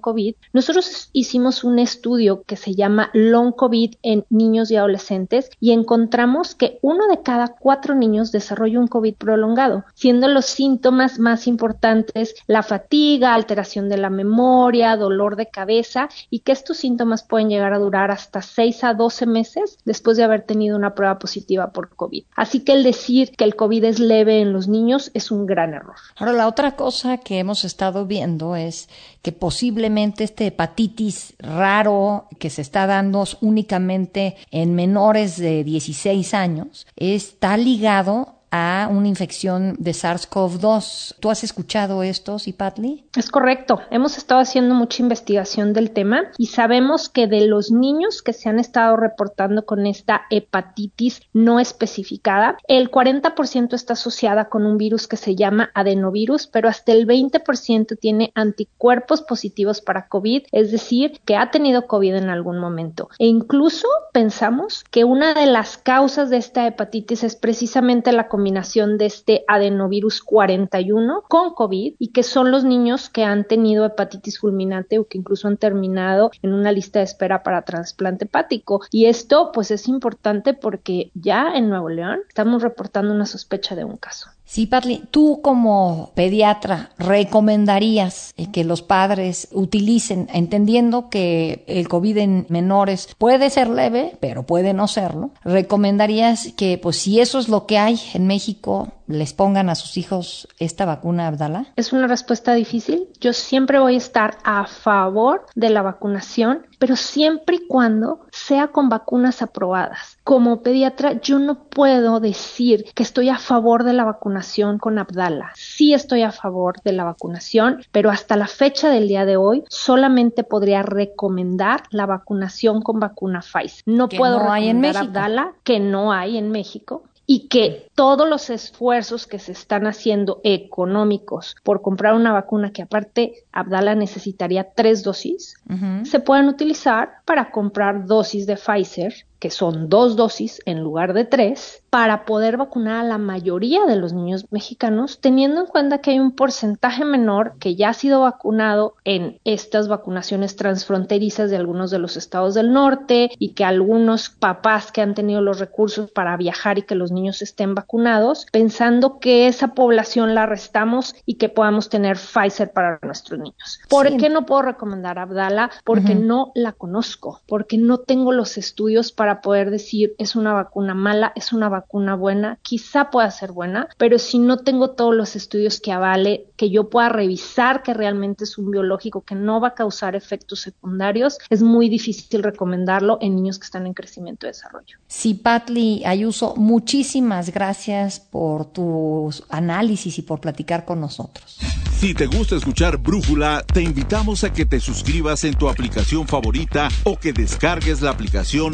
Nosotros 0.53 1.09
hicimos 1.13 1.63
un 1.63 1.79
estudio 1.79 2.43
que 2.43 2.55
se 2.55 2.75
llama 2.75 3.09
Long 3.13 3.53
COVID 3.53 3.95
en 4.01 4.25
niños 4.29 4.71
y 4.71 4.75
adolescentes 4.75 5.49
y 5.59 5.71
encontramos 5.71 6.55
que 6.55 6.79
uno 6.81 7.07
de 7.07 7.21
cada 7.21 7.49
cuatro 7.49 7.95
niños 7.95 8.31
desarrolla 8.31 8.79
un 8.79 8.87
COVID 8.87 9.15
prolongado, 9.15 9.85
siendo 9.93 10.27
los 10.27 10.45
síntomas 10.45 11.19
más 11.19 11.47
importantes 11.47 12.35
la 12.47 12.63
fatiga, 12.63 13.33
alteración 13.33 13.89
de 13.89 13.97
la 13.97 14.09
memoria, 14.09 14.95
dolor 14.95 15.35
de 15.35 15.47
cabeza 15.47 16.09
y 16.29 16.39
que 16.39 16.51
estos 16.51 16.77
síntomas 16.77 17.23
pueden 17.23 17.49
llegar 17.49 17.73
a 17.73 17.79
durar 17.79 18.11
hasta 18.11 18.41
6 18.41 18.83
a 18.83 18.93
12 18.93 19.25
meses 19.25 19.77
después 19.85 20.17
de 20.17 20.23
haber 20.23 20.41
tenido 20.43 20.75
una 20.75 20.95
prueba 20.95 21.19
positiva 21.19 21.71
por 21.71 21.89
COVID. 21.89 22.23
Así 22.35 22.61
que 22.61 22.73
el 22.73 22.83
decir 22.83 23.31
que 23.31 23.43
el 23.43 23.55
COVID 23.55 23.83
es 23.83 23.99
leve 23.99 24.41
en 24.41 24.53
los 24.53 24.67
niños 24.67 25.11
es 25.13 25.31
un 25.31 25.45
gran 25.45 25.73
error. 25.73 25.95
Ahora, 26.17 26.33
la 26.33 26.47
otra 26.47 26.75
cosa 26.75 27.17
que 27.17 27.39
hemos 27.39 27.63
estado 27.63 28.05
viendo 28.05 28.55
es 28.55 28.89
que 29.21 29.31
posiblemente 29.31 30.23
este 30.23 30.47
hepatitis 30.47 31.35
raro 31.39 32.27
que 32.39 32.49
se 32.49 32.61
está 32.61 32.87
dando 32.87 33.23
únicamente 33.41 34.35
en 34.51 34.75
menores 34.75 35.37
de 35.37 35.63
16 35.63 36.33
años 36.33 36.87
está 36.95 37.57
ligado 37.57 38.40
a 38.51 38.89
una 38.91 39.07
infección 39.07 39.75
de 39.79 39.91
SARS-CoV-2. 39.91 41.15
¿Tú 41.19 41.29
has 41.29 41.43
escuchado 41.43 42.03
esto, 42.03 42.37
Cipatli? 42.37 43.05
Es 43.15 43.29
correcto. 43.29 43.81
Hemos 43.89 44.17
estado 44.17 44.41
haciendo 44.41 44.75
mucha 44.75 45.01
investigación 45.01 45.73
del 45.73 45.91
tema 45.91 46.23
y 46.37 46.47
sabemos 46.47 47.07
que 47.07 47.27
de 47.27 47.47
los 47.47 47.71
niños 47.71 48.21
que 48.21 48.33
se 48.33 48.49
han 48.49 48.59
estado 48.59 48.97
reportando 48.97 49.65
con 49.65 49.87
esta 49.87 50.23
hepatitis 50.29 51.21
no 51.33 51.59
especificada, 51.59 52.57
el 52.67 52.91
40% 52.91 53.73
está 53.73 53.93
asociada 53.93 54.49
con 54.49 54.65
un 54.65 54.77
virus 54.77 55.07
que 55.07 55.17
se 55.17 55.35
llama 55.35 55.71
adenovirus, 55.73 56.47
pero 56.47 56.67
hasta 56.67 56.91
el 56.91 57.07
20% 57.07 57.97
tiene 57.99 58.31
anticuerpos 58.35 59.21
positivos 59.21 59.79
para 59.79 60.07
COVID, 60.07 60.43
es 60.51 60.71
decir, 60.71 61.21
que 61.25 61.37
ha 61.37 61.51
tenido 61.51 61.87
COVID 61.87 62.15
en 62.15 62.29
algún 62.29 62.59
momento. 62.59 63.09
E 63.17 63.27
incluso 63.27 63.87
pensamos 64.11 64.83
que 64.91 65.05
una 65.05 65.33
de 65.33 65.45
las 65.45 65.77
causas 65.77 66.29
de 66.29 66.37
esta 66.37 66.67
hepatitis 66.67 67.23
es 67.23 67.35
precisamente 67.37 68.11
la 68.11 68.27
combinación 68.27 68.40
de 68.41 69.05
este 69.05 69.43
adenovirus 69.47 70.21
41 70.21 71.23
con 71.27 71.53
COVID 71.53 71.95
y 71.99 72.07
que 72.07 72.23
son 72.23 72.51
los 72.51 72.63
niños 72.63 73.09
que 73.09 73.23
han 73.23 73.45
tenido 73.45 73.85
hepatitis 73.85 74.39
fulminante 74.39 74.99
o 74.99 75.07
que 75.07 75.17
incluso 75.17 75.47
han 75.47 75.57
terminado 75.57 76.31
en 76.41 76.53
una 76.53 76.71
lista 76.71 76.99
de 76.99 77.05
espera 77.05 77.43
para 77.43 77.61
trasplante 77.61 78.25
hepático. 78.25 78.81
Y 78.91 79.05
esto 79.05 79.51
pues 79.53 79.71
es 79.71 79.87
importante 79.87 80.53
porque 80.53 81.11
ya 81.13 81.53
en 81.55 81.69
Nuevo 81.69 81.89
León 81.89 82.21
estamos 82.27 82.63
reportando 82.63 83.13
una 83.13 83.25
sospecha 83.25 83.75
de 83.75 83.85
un 83.85 83.97
caso. 83.97 84.29
Sí, 84.51 84.65
Patli, 84.65 85.01
tú 85.11 85.39
como 85.41 86.11
pediatra 86.13 86.89
recomendarías 86.97 88.33
eh, 88.35 88.47
que 88.51 88.65
los 88.65 88.81
padres 88.81 89.47
utilicen, 89.53 90.27
entendiendo 90.33 91.07
que 91.07 91.63
el 91.67 91.87
COVID 91.87 92.17
en 92.17 92.45
menores 92.49 93.07
puede 93.17 93.49
ser 93.49 93.69
leve, 93.69 94.17
pero 94.19 94.45
puede 94.45 94.73
no 94.73 94.89
serlo, 94.89 95.31
recomendarías 95.45 96.51
que 96.57 96.77
pues 96.77 96.97
si 96.97 97.21
eso 97.21 97.39
es 97.39 97.47
lo 97.47 97.65
que 97.65 97.77
hay 97.77 97.97
en 98.13 98.27
México, 98.27 98.89
les 99.07 99.33
pongan 99.33 99.69
a 99.69 99.75
sus 99.75 99.97
hijos 99.97 100.47
esta 100.59 100.85
vacuna 100.85 101.27
Abdala? 101.27 101.67
Es 101.75 101.93
una 101.93 102.07
respuesta 102.07 102.53
difícil. 102.53 103.07
Yo 103.19 103.33
siempre 103.33 103.79
voy 103.79 103.95
a 103.95 103.97
estar 103.97 104.37
a 104.43 104.65
favor 104.65 105.45
de 105.55 105.69
la 105.69 105.81
vacunación, 105.81 106.65
pero 106.79 106.95
siempre 106.95 107.57
y 107.57 107.67
cuando 107.67 108.21
sea 108.31 108.67
con 108.67 108.89
vacunas 108.89 109.41
aprobadas. 109.41 110.17
Como 110.23 110.61
pediatra, 110.61 111.19
yo 111.21 111.39
no 111.39 111.63
puedo 111.65 112.19
decir 112.19 112.85
que 112.95 113.03
estoy 113.03 113.29
a 113.29 113.37
favor 113.37 113.83
de 113.83 113.93
la 113.93 114.03
vacunación 114.03 114.77
con 114.77 114.97
Abdala. 114.99 115.51
Sí 115.55 115.93
estoy 115.93 116.21
a 116.23 116.31
favor 116.31 116.81
de 116.83 116.93
la 116.93 117.03
vacunación, 117.03 117.83
pero 117.91 118.09
hasta 118.09 118.35
la 118.35 118.47
fecha 118.47 118.89
del 118.89 119.07
día 119.07 119.25
de 119.25 119.37
hoy 119.37 119.63
solamente 119.69 120.43
podría 120.43 120.83
recomendar 120.83 121.83
la 121.91 122.05
vacunación 122.05 122.81
con 122.81 122.99
vacuna 122.99 123.41
Pfizer. 123.41 123.83
No 123.85 124.09
puedo 124.09 124.39
no 124.39 124.53
recomendar 124.53 124.97
Abdala, 124.97 125.53
que 125.63 125.79
no 125.79 126.11
hay 126.11 126.37
en 126.37 126.51
México 126.51 127.03
y 127.25 127.47
que 127.47 127.87
todos 127.95 128.27
los 128.27 128.49
esfuerzos 128.49 129.27
que 129.27 129.39
se 129.39 129.51
están 129.51 129.87
haciendo 129.87 130.41
económicos 130.43 131.55
por 131.63 131.81
comprar 131.81 132.13
una 132.13 132.33
vacuna 132.33 132.71
que 132.71 132.81
aparte 132.81 133.45
Abdala 133.51 133.95
necesitaría 133.95 134.71
tres 134.73 135.03
dosis, 135.03 135.55
se 136.03 136.19
pueden 136.19 136.47
utilizar 136.47 137.21
para 137.25 137.51
comprar 137.51 138.05
dosis 138.05 138.45
de 138.47 138.57
Pfizer 138.57 139.13
que 139.41 139.49
son 139.49 139.89
dos 139.89 140.15
dosis 140.15 140.61
en 140.65 140.81
lugar 140.81 141.13
de 141.13 141.25
tres, 141.25 141.81
para 141.89 142.25
poder 142.25 142.57
vacunar 142.57 143.03
a 143.03 143.07
la 143.07 143.17
mayoría 143.17 143.85
de 143.85 143.95
los 143.95 144.13
niños 144.13 144.45
mexicanos, 144.51 145.19
teniendo 145.19 145.61
en 145.61 145.65
cuenta 145.65 145.97
que 145.97 146.11
hay 146.11 146.19
un 146.19 146.31
porcentaje 146.31 147.03
menor 147.05 147.55
que 147.59 147.75
ya 147.75 147.89
ha 147.89 147.93
sido 147.93 148.21
vacunado 148.21 148.95
en 149.03 149.39
estas 149.43 149.87
vacunaciones 149.87 150.55
transfronterizas 150.55 151.49
de 151.49 151.57
algunos 151.57 151.89
de 151.89 151.97
los 151.97 152.17
estados 152.17 152.53
del 152.53 152.71
norte 152.71 153.31
y 153.39 153.53
que 153.53 153.65
algunos 153.65 154.29
papás 154.29 154.91
que 154.91 155.01
han 155.01 155.15
tenido 155.15 155.41
los 155.41 155.59
recursos 155.59 156.11
para 156.11 156.37
viajar 156.37 156.77
y 156.77 156.83
que 156.83 156.93
los 156.93 157.11
niños 157.11 157.41
estén 157.41 157.73
vacunados, 157.73 158.45
pensando 158.51 159.19
que 159.19 159.47
esa 159.47 159.69
población 159.69 160.35
la 160.35 160.45
restamos 160.45 161.15
y 161.25 161.35
que 161.35 161.49
podamos 161.49 161.89
tener 161.89 162.17
Pfizer 162.17 162.71
para 162.71 162.99
nuestros 163.01 163.39
niños. 163.39 163.79
¿Por 163.89 164.15
qué 164.17 164.29
no 164.29 164.45
puedo 164.45 164.61
recomendar 164.61 165.17
Abdala? 165.17 165.71
Porque 165.83 166.13
no 166.13 166.51
la 166.53 166.73
conozco, 166.73 167.41
porque 167.47 167.79
no 167.79 167.97
tengo 167.97 168.31
los 168.31 168.59
estudios 168.59 169.11
para 169.11 169.30
poder 169.39 169.71
decir 169.71 170.13
es 170.17 170.35
una 170.35 170.51
vacuna 170.51 170.93
mala, 170.93 171.31
es 171.37 171.53
una 171.53 171.69
vacuna 171.69 172.15
buena, 172.15 172.59
quizá 172.61 173.09
pueda 173.11 173.31
ser 173.31 173.53
buena, 173.53 173.87
pero 173.97 174.19
si 174.19 174.39
no 174.39 174.57
tengo 174.57 174.91
todos 174.91 175.15
los 175.15 175.37
estudios 175.37 175.79
que 175.79 175.93
avale, 175.93 176.47
que 176.57 176.69
yo 176.69 176.89
pueda 176.89 177.07
revisar 177.07 177.83
que 177.83 177.93
realmente 177.93 178.43
es 178.43 178.57
un 178.57 178.71
biológico 178.71 179.21
que 179.21 179.35
no 179.35 179.61
va 179.61 179.69
a 179.69 179.75
causar 179.75 180.15
efectos 180.15 180.59
secundarios, 180.59 181.37
es 181.49 181.61
muy 181.61 181.87
difícil 181.87 182.43
recomendarlo 182.43 183.17
en 183.21 183.35
niños 183.35 183.59
que 183.59 183.65
están 183.65 183.87
en 183.87 183.93
crecimiento 183.93 184.47
y 184.47 184.49
desarrollo. 184.49 184.97
Sí, 185.07 185.35
Patli 185.35 186.03
Ayuso, 186.03 186.55
muchísimas 186.57 187.53
gracias 187.53 188.19
por 188.19 188.65
tus 188.65 189.43
análisis 189.49 190.17
y 190.17 190.21
por 190.23 190.41
platicar 190.41 190.83
con 190.83 190.99
nosotros. 190.99 191.59
Si 192.01 192.15
te 192.15 192.25
gusta 192.25 192.55
escuchar 192.55 192.97
Brújula, 192.97 193.63
te 193.71 193.83
invitamos 193.83 194.43
a 194.43 194.51
que 194.51 194.65
te 194.65 194.79
suscribas 194.79 195.43
en 195.43 195.53
tu 195.53 195.69
aplicación 195.69 196.27
favorita 196.27 196.89
o 197.03 197.15
que 197.15 197.31
descargues 197.31 198.01
la 198.01 198.09
aplicación 198.09 198.73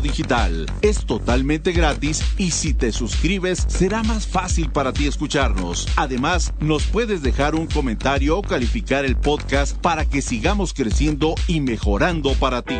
Digital. 0.00 0.66
Es 0.82 1.04
totalmente 1.06 1.72
gratis 1.72 2.22
y 2.38 2.50
si 2.50 2.74
te 2.74 2.92
suscribes 2.92 3.64
será 3.68 4.02
más 4.02 4.26
fácil 4.26 4.70
para 4.70 4.92
ti 4.92 5.06
escucharnos. 5.06 5.86
Además, 5.96 6.52
nos 6.60 6.84
puedes 6.84 7.22
dejar 7.22 7.54
un 7.54 7.66
comentario 7.66 8.38
o 8.38 8.42
calificar 8.42 9.04
el 9.04 9.16
podcast 9.16 9.76
para 9.78 10.04
que 10.04 10.22
sigamos 10.22 10.74
creciendo 10.74 11.34
y 11.46 11.60
mejorando 11.60 12.32
para 12.34 12.62
ti. 12.62 12.78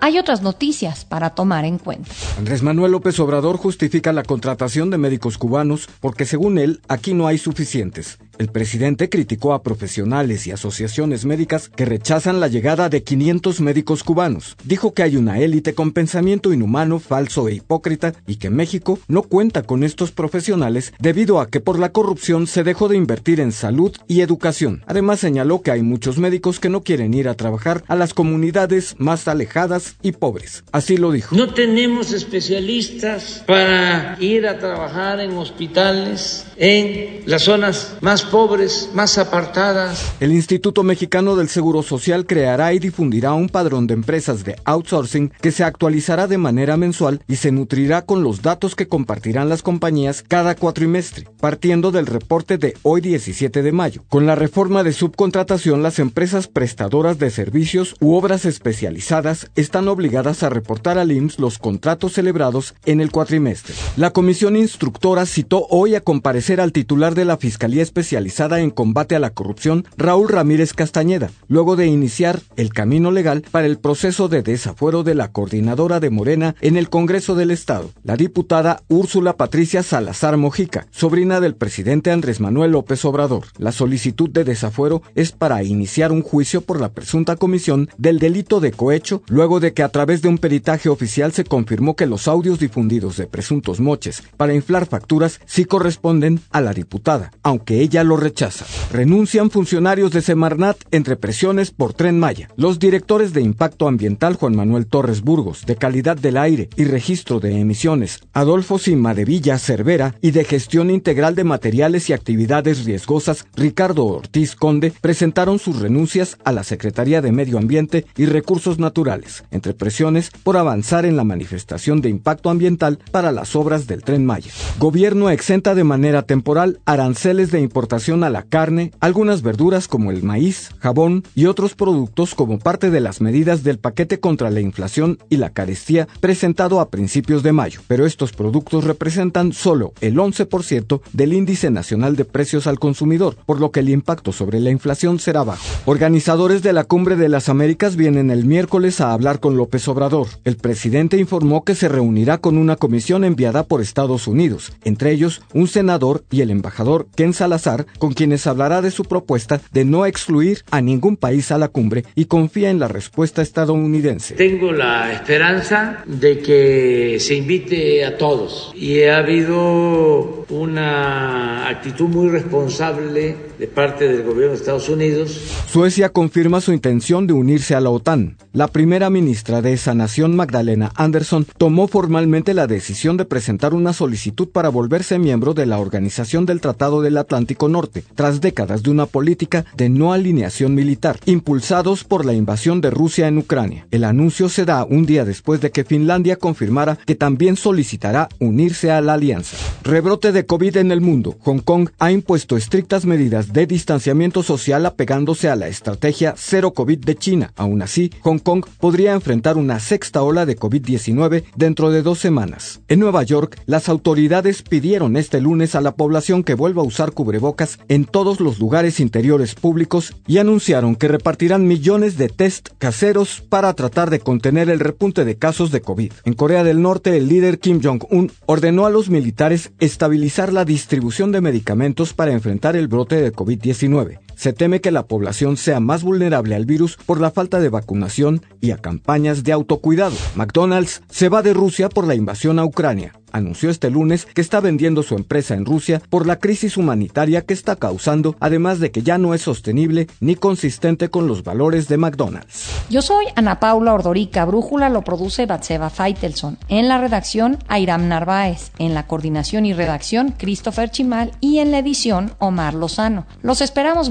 Hay 0.00 0.18
otras 0.18 0.42
noticias 0.42 1.04
para 1.04 1.30
tomar 1.30 1.64
en 1.64 1.78
cuenta. 1.78 2.10
Andrés 2.38 2.62
Manuel 2.62 2.92
López 2.92 3.18
Obrador 3.18 3.56
justifica 3.56 4.12
la 4.12 4.22
contratación 4.22 4.90
de 4.90 4.98
médicos 4.98 5.38
cubanos 5.38 5.88
porque 6.00 6.24
según 6.24 6.58
él 6.58 6.80
aquí 6.88 7.14
no 7.14 7.26
hay 7.26 7.38
suficientes. 7.38 8.18
El 8.38 8.48
presidente 8.48 9.08
criticó 9.08 9.52
a 9.52 9.64
profesionales 9.64 10.46
y 10.46 10.52
asociaciones 10.52 11.24
médicas 11.24 11.68
que 11.74 11.84
rechazan 11.84 12.38
la 12.38 12.46
llegada 12.46 12.88
de 12.88 13.02
500 13.02 13.60
médicos 13.60 14.04
cubanos. 14.04 14.56
Dijo 14.62 14.94
que 14.94 15.02
hay 15.02 15.16
una 15.16 15.40
élite 15.40 15.74
con 15.74 15.90
pensamiento 15.90 16.52
inhumano, 16.52 17.00
falso 17.00 17.48
e 17.48 17.54
hipócrita 17.54 18.14
y 18.28 18.36
que 18.36 18.48
México 18.48 19.00
no 19.08 19.22
cuenta 19.22 19.64
con 19.64 19.82
estos 19.82 20.12
profesionales 20.12 20.92
debido 21.00 21.40
a 21.40 21.48
que 21.48 21.58
por 21.58 21.80
la 21.80 21.90
corrupción 21.90 22.46
se 22.46 22.62
dejó 22.62 22.86
de 22.86 22.96
invertir 22.96 23.40
en 23.40 23.50
salud 23.50 23.92
y 24.06 24.20
educación. 24.20 24.84
Además 24.86 25.18
señaló 25.18 25.62
que 25.62 25.72
hay 25.72 25.82
muchos 25.82 26.18
médicos 26.18 26.60
que 26.60 26.68
no 26.68 26.82
quieren 26.82 27.14
ir 27.14 27.28
a 27.28 27.34
trabajar 27.34 27.82
a 27.88 27.96
las 27.96 28.14
comunidades 28.14 28.94
más 28.98 29.26
alejadas 29.26 29.96
y 30.00 30.12
pobres. 30.12 30.62
Así 30.70 30.96
lo 30.96 31.10
dijo. 31.10 31.34
No 31.34 31.52
tenemos 31.54 32.12
especialistas 32.12 33.42
para 33.48 34.16
ir 34.20 34.46
a 34.46 34.60
trabajar 34.60 35.18
en 35.18 35.36
hospitales 35.36 36.46
en 36.56 37.22
las 37.26 37.42
zonas 37.42 37.96
más 38.00 38.27
pobres, 38.30 38.90
más 38.94 39.18
apartadas. 39.18 40.12
El 40.20 40.32
Instituto 40.32 40.82
Mexicano 40.82 41.36
del 41.36 41.48
Seguro 41.48 41.82
Social 41.82 42.26
creará 42.26 42.72
y 42.72 42.78
difundirá 42.78 43.32
un 43.32 43.48
padrón 43.48 43.86
de 43.86 43.94
empresas 43.94 44.44
de 44.44 44.56
outsourcing 44.64 45.32
que 45.40 45.52
se 45.52 45.64
actualizará 45.64 46.26
de 46.26 46.38
manera 46.38 46.76
mensual 46.76 47.22
y 47.26 47.36
se 47.36 47.52
nutrirá 47.52 48.02
con 48.02 48.22
los 48.22 48.42
datos 48.42 48.74
que 48.74 48.88
compartirán 48.88 49.48
las 49.48 49.62
compañías 49.62 50.24
cada 50.26 50.54
cuatrimestre, 50.54 51.26
partiendo 51.40 51.90
del 51.90 52.06
reporte 52.06 52.58
de 52.58 52.74
hoy 52.82 53.00
17 53.00 53.62
de 53.62 53.72
mayo. 53.72 54.02
Con 54.08 54.26
la 54.26 54.34
reforma 54.34 54.82
de 54.82 54.92
subcontratación, 54.92 55.82
las 55.82 55.98
empresas 55.98 56.48
prestadoras 56.48 57.18
de 57.18 57.30
servicios 57.30 57.96
u 58.00 58.14
obras 58.14 58.44
especializadas 58.44 59.50
están 59.54 59.88
obligadas 59.88 60.42
a 60.42 60.50
reportar 60.50 60.98
al 60.98 61.12
IMSS 61.12 61.38
los 61.38 61.58
contratos 61.58 62.12
celebrados 62.14 62.74
en 62.84 63.00
el 63.00 63.10
cuatrimestre. 63.10 63.74
La 63.96 64.10
comisión 64.10 64.56
instructora 64.56 65.26
citó 65.26 65.66
hoy 65.70 65.94
a 65.94 66.00
comparecer 66.00 66.60
al 66.60 66.72
titular 66.72 67.14
de 67.14 67.24
la 67.24 67.36
Fiscalía 67.36 67.82
Especial 67.82 68.17
en 68.18 68.70
combate 68.70 69.14
a 69.14 69.20
la 69.20 69.30
corrupción, 69.30 69.86
Raúl 69.96 70.28
Ramírez 70.28 70.72
Castañeda, 70.72 71.30
luego 71.48 71.76
de 71.76 71.86
iniciar 71.86 72.40
el 72.56 72.72
camino 72.72 73.10
legal 73.10 73.44
para 73.50 73.66
el 73.66 73.78
proceso 73.78 74.28
de 74.28 74.42
desafuero 74.42 75.02
de 75.02 75.14
la 75.14 75.30
coordinadora 75.30 76.00
de 76.00 76.10
Morena 76.10 76.54
en 76.60 76.76
el 76.76 76.88
Congreso 76.88 77.34
del 77.34 77.50
Estado, 77.50 77.90
la 78.02 78.16
diputada 78.16 78.82
Úrsula 78.88 79.36
Patricia 79.36 79.82
Salazar 79.82 80.36
Mojica, 80.36 80.86
sobrina 80.90 81.40
del 81.40 81.54
presidente 81.54 82.10
Andrés 82.10 82.40
Manuel 82.40 82.72
López 82.72 83.04
Obrador. 83.04 83.44
La 83.56 83.72
solicitud 83.72 84.30
de 84.30 84.44
desafuero 84.44 85.02
es 85.14 85.32
para 85.32 85.62
iniciar 85.62 86.12
un 86.12 86.22
juicio 86.22 86.60
por 86.60 86.80
la 86.80 86.90
presunta 86.90 87.36
comisión 87.36 87.88
del 87.98 88.18
delito 88.18 88.60
de 88.60 88.72
cohecho, 88.72 89.22
luego 89.28 89.60
de 89.60 89.72
que 89.72 89.82
a 89.82 89.90
través 89.90 90.22
de 90.22 90.28
un 90.28 90.38
peritaje 90.38 90.88
oficial 90.88 91.32
se 91.32 91.44
confirmó 91.44 91.94
que 91.94 92.06
los 92.06 92.28
audios 92.28 92.58
difundidos 92.58 93.16
de 93.16 93.26
presuntos 93.26 93.80
moches 93.80 94.22
para 94.36 94.54
inflar 94.54 94.86
facturas 94.86 95.40
sí 95.46 95.64
corresponden 95.64 96.40
a 96.50 96.60
la 96.60 96.72
diputada, 96.72 97.30
aunque 97.42 97.80
ella 97.80 98.04
lo 98.08 98.16
rechaza. 98.16 98.64
Renuncian 98.90 99.50
funcionarios 99.50 100.10
de 100.10 100.22
Semarnat 100.22 100.78
entre 100.90 101.16
presiones 101.16 101.70
por 101.70 101.92
Tren 101.92 102.18
Maya. 102.18 102.48
Los 102.56 102.78
directores 102.78 103.32
de 103.32 103.42
Impacto 103.42 103.86
Ambiental 103.86 104.34
Juan 104.34 104.56
Manuel 104.56 104.86
Torres 104.86 105.22
Burgos, 105.22 105.66
de 105.66 105.76
Calidad 105.76 106.16
del 106.16 106.38
Aire 106.38 106.68
y 106.76 106.84
Registro 106.84 107.38
de 107.38 107.60
Emisiones, 107.60 108.20
Adolfo 108.32 108.78
Sima 108.78 109.14
de 109.14 109.24
Villa 109.24 109.58
Cervera 109.58 110.14
y 110.22 110.30
de 110.32 110.44
Gestión 110.44 110.90
Integral 110.90 111.34
de 111.34 111.44
Materiales 111.44 112.08
y 112.08 112.14
Actividades 112.14 112.84
Riesgosas, 112.84 113.46
Ricardo 113.54 114.06
Ortiz 114.06 114.56
Conde, 114.56 114.92
presentaron 115.00 115.58
sus 115.58 115.78
renuncias 115.78 116.38
a 116.44 116.52
la 116.52 116.64
Secretaría 116.64 117.20
de 117.20 117.32
Medio 117.32 117.58
Ambiente 117.58 118.06
y 118.16 118.26
Recursos 118.26 118.78
Naturales, 118.78 119.44
entre 119.50 119.74
presiones 119.74 120.30
por 120.42 120.56
avanzar 120.56 121.04
en 121.04 121.16
la 121.16 121.24
manifestación 121.24 122.00
de 122.00 122.08
impacto 122.08 122.48
ambiental 122.48 122.98
para 123.12 123.32
las 123.32 123.54
obras 123.54 123.86
del 123.86 124.02
Tren 124.02 124.24
Maya. 124.24 124.50
Gobierno 124.78 125.28
exenta 125.30 125.74
de 125.74 125.84
manera 125.84 126.22
temporal 126.22 126.80
aranceles 126.86 127.50
de 127.50 127.60
importación 127.60 127.97
a 127.98 128.30
la 128.30 128.44
carne, 128.44 128.92
algunas 129.00 129.42
verduras 129.42 129.88
como 129.88 130.12
el 130.12 130.22
maíz, 130.22 130.70
jabón 130.78 131.24
y 131.34 131.46
otros 131.46 131.74
productos 131.74 132.36
como 132.36 132.60
parte 132.60 132.90
de 132.90 133.00
las 133.00 133.20
medidas 133.20 133.64
del 133.64 133.80
paquete 133.80 134.20
contra 134.20 134.50
la 134.50 134.60
inflación 134.60 135.18
y 135.28 135.36
la 135.36 135.50
carestía 135.50 136.06
presentado 136.20 136.78
a 136.78 136.90
principios 136.90 137.42
de 137.42 137.52
mayo. 137.52 137.80
Pero 137.88 138.06
estos 138.06 138.30
productos 138.30 138.84
representan 138.84 139.52
solo 139.52 139.94
el 140.00 140.16
11% 140.16 141.00
del 141.12 141.32
índice 141.32 141.72
nacional 141.72 142.14
de 142.14 142.24
precios 142.24 142.68
al 142.68 142.78
consumidor, 142.78 143.34
por 143.44 143.60
lo 143.60 143.72
que 143.72 143.80
el 143.80 143.88
impacto 143.88 144.32
sobre 144.32 144.60
la 144.60 144.70
inflación 144.70 145.18
será 145.18 145.42
bajo. 145.42 145.66
Organizadores 145.84 146.62
de 146.62 146.72
la 146.72 146.84
Cumbre 146.84 147.16
de 147.16 147.28
las 147.28 147.48
Américas 147.48 147.96
vienen 147.96 148.30
el 148.30 148.44
miércoles 148.44 149.00
a 149.00 149.12
hablar 149.12 149.40
con 149.40 149.56
López 149.56 149.88
Obrador. 149.88 150.28
El 150.44 150.56
presidente 150.56 151.18
informó 151.18 151.64
que 151.64 151.74
se 151.74 151.88
reunirá 151.88 152.38
con 152.38 152.58
una 152.58 152.76
comisión 152.76 153.24
enviada 153.24 153.64
por 153.64 153.82
Estados 153.82 154.28
Unidos, 154.28 154.72
entre 154.84 155.10
ellos 155.10 155.42
un 155.52 155.66
senador 155.66 156.24
y 156.30 156.42
el 156.42 156.50
embajador 156.50 157.08
Ken 157.16 157.32
Salazar, 157.32 157.77
con 157.98 158.12
quienes 158.12 158.46
hablará 158.46 158.82
de 158.82 158.90
su 158.90 159.04
propuesta 159.04 159.60
de 159.72 159.84
no 159.84 160.06
excluir 160.06 160.64
a 160.70 160.80
ningún 160.80 161.16
país 161.16 161.50
a 161.50 161.58
la 161.58 161.68
cumbre 161.68 162.04
y 162.14 162.26
confía 162.26 162.70
en 162.70 162.78
la 162.78 162.88
respuesta 162.88 163.42
estadounidense. 163.42 164.34
Tengo 164.34 164.72
la 164.72 165.12
esperanza 165.12 166.02
de 166.06 166.38
que 166.40 167.18
se 167.20 167.34
invite 167.34 168.04
a 168.04 168.16
todos 168.16 168.72
y 168.74 169.02
ha 169.02 169.18
habido 169.18 170.37
una 170.50 171.68
actitud 171.68 172.08
muy 172.08 172.28
responsable 172.28 173.36
de 173.58 173.66
parte 173.66 174.08
del 174.08 174.22
gobierno 174.22 174.52
de 174.52 174.58
Estados 174.58 174.88
Unidos. 174.88 175.40
Suecia 175.66 176.10
confirma 176.10 176.60
su 176.60 176.72
intención 176.72 177.26
de 177.26 177.34
unirse 177.34 177.74
a 177.74 177.80
la 177.80 177.90
OTAN. 177.90 178.36
La 178.52 178.68
primera 178.68 179.10
ministra 179.10 179.62
de 179.62 179.72
esa 179.72 179.94
nación, 179.94 180.34
Magdalena 180.34 180.90
Andersson, 180.94 181.46
tomó 181.58 181.86
formalmente 181.86 182.54
la 182.54 182.66
decisión 182.66 183.16
de 183.16 183.24
presentar 183.24 183.74
una 183.74 183.92
solicitud 183.92 184.48
para 184.48 184.68
volverse 184.68 185.18
miembro 185.18 185.54
de 185.54 185.66
la 185.66 185.78
Organización 185.78 186.46
del 186.46 186.60
Tratado 186.60 187.02
del 187.02 187.18
Atlántico 187.18 187.68
Norte, 187.68 188.04
tras 188.14 188.40
décadas 188.40 188.82
de 188.82 188.90
una 188.90 189.06
política 189.06 189.64
de 189.76 189.88
no 189.88 190.12
alineación 190.12 190.74
militar, 190.74 191.18
impulsados 191.26 192.04
por 192.04 192.24
la 192.24 192.32
invasión 192.32 192.80
de 192.80 192.90
Rusia 192.90 193.28
en 193.28 193.38
Ucrania. 193.38 193.86
El 193.90 194.04
anuncio 194.04 194.48
se 194.48 194.64
da 194.64 194.84
un 194.84 195.06
día 195.06 195.24
después 195.24 195.60
de 195.60 195.70
que 195.70 195.84
Finlandia 195.84 196.36
confirmara 196.36 196.98
que 197.06 197.14
también 197.14 197.56
solicitará 197.56 198.28
unirse 198.38 198.90
a 198.90 199.00
la 199.00 199.14
alianza. 199.14 199.56
Rebrote 199.82 200.32
de 200.32 200.37
COVID 200.46 200.76
en 200.76 200.92
el 200.92 201.00
mundo. 201.00 201.36
Hong 201.40 201.60
Kong 201.60 201.90
ha 201.98 202.12
impuesto 202.12 202.56
estrictas 202.56 203.04
medidas 203.04 203.52
de 203.52 203.66
distanciamiento 203.66 204.42
social 204.42 204.86
apegándose 204.86 205.48
a 205.48 205.56
la 205.56 205.68
estrategia 205.68 206.34
cero 206.36 206.72
COVID 206.72 206.98
de 206.98 207.16
China. 207.16 207.52
Aún 207.56 207.82
así, 207.82 208.10
Hong 208.22 208.38
Kong 208.38 208.64
podría 208.78 209.14
enfrentar 209.14 209.56
una 209.56 209.80
sexta 209.80 210.22
ola 210.22 210.46
de 210.46 210.56
COVID-19 210.56 211.44
dentro 211.56 211.90
de 211.90 212.02
dos 212.02 212.18
semanas. 212.18 212.80
En 212.88 213.00
Nueva 213.00 213.22
York, 213.22 213.60
las 213.66 213.88
autoridades 213.88 214.62
pidieron 214.62 215.16
este 215.16 215.40
lunes 215.40 215.74
a 215.74 215.80
la 215.80 215.94
población 215.94 216.44
que 216.44 216.54
vuelva 216.54 216.82
a 216.82 216.86
usar 216.86 217.12
cubrebocas 217.12 217.78
en 217.88 218.04
todos 218.04 218.40
los 218.40 218.58
lugares 218.58 219.00
interiores 219.00 219.54
públicos 219.54 220.14
y 220.26 220.38
anunciaron 220.38 220.96
que 220.96 221.08
repartirán 221.08 221.66
millones 221.66 222.16
de 222.16 222.28
test 222.28 222.68
caseros 222.78 223.42
para 223.48 223.72
tratar 223.74 224.10
de 224.10 224.20
contener 224.20 224.70
el 224.70 224.80
repunte 224.80 225.24
de 225.24 225.36
casos 225.36 225.70
de 225.70 225.80
COVID. 225.80 226.12
En 226.24 226.34
Corea 226.34 226.64
del 226.64 226.82
Norte, 226.82 227.16
el 227.16 227.28
líder 227.28 227.58
Kim 227.58 227.80
Jong-un 227.82 228.30
ordenó 228.46 228.86
a 228.86 228.90
los 228.90 229.10
militares 229.10 229.72
estabilizar 229.78 230.27
la 230.52 230.64
distribución 230.64 231.32
de 231.32 231.40
medicamentos 231.40 232.12
para 232.12 232.32
enfrentar 232.32 232.76
el 232.76 232.86
brote 232.86 233.16
de 233.16 233.32
COVID-19 233.32 234.27
se 234.38 234.52
teme 234.52 234.80
que 234.80 234.92
la 234.92 235.06
población 235.06 235.56
sea 235.56 235.80
más 235.80 236.04
vulnerable 236.04 236.54
al 236.54 236.64
virus 236.64 236.96
por 237.04 237.20
la 237.20 237.32
falta 237.32 237.58
de 237.58 237.70
vacunación 237.70 238.40
y 238.60 238.70
a 238.70 238.78
campañas 238.78 239.42
de 239.42 239.52
autocuidado. 239.52 240.14
McDonald's 240.36 241.02
se 241.10 241.28
va 241.28 241.42
de 241.42 241.54
Rusia 241.54 241.88
por 241.88 242.06
la 242.06 242.14
invasión 242.14 242.60
a 242.60 242.64
Ucrania 242.64 243.14
anunció 243.32 243.70
este 243.70 243.90
lunes 243.90 244.26
que 244.26 244.40
está 244.40 244.60
vendiendo 244.60 245.02
su 245.02 245.14
empresa 245.14 245.54
en 245.54 245.64
Rusia 245.64 246.00
por 246.10 246.26
la 246.26 246.38
crisis 246.38 246.76
humanitaria 246.76 247.42
que 247.42 247.54
está 247.54 247.76
causando, 247.76 248.36
además 248.40 248.80
de 248.80 248.90
que 248.90 249.02
ya 249.02 249.18
no 249.18 249.34
es 249.34 249.42
sostenible 249.42 250.08
ni 250.20 250.34
consistente 250.34 251.08
con 251.10 251.26
los 251.26 251.44
valores 251.44 251.88
de 251.88 251.96
McDonald's. 251.96 252.68
Yo 252.90 253.02
soy 253.02 253.26
Ana 253.36 253.60
Paula 253.60 253.94
Ordorica, 253.94 254.44
Brújula 254.44 254.88
lo 254.88 255.02
produce 255.02 255.46
Batseva 255.46 255.90
Feitelson, 255.90 256.58
en 256.68 256.88
la 256.88 256.98
redacción 256.98 257.58
Airam 257.68 258.08
Narváez, 258.08 258.72
en 258.78 258.94
la 258.94 259.06
coordinación 259.06 259.66
y 259.66 259.72
redacción 259.72 260.34
Christopher 260.36 260.90
Chimal 260.90 261.32
y 261.40 261.58
en 261.58 261.70
la 261.70 261.78
edición 261.78 262.32
Omar 262.38 262.74
Lozano. 262.74 263.26
Los 263.42 263.60
esperamos 263.60 264.10